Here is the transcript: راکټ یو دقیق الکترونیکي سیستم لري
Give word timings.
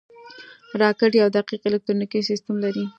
راکټ 0.81 1.11
یو 1.21 1.27
دقیق 1.35 1.61
الکترونیکي 1.67 2.19
سیستم 2.29 2.55
لري 2.63 2.85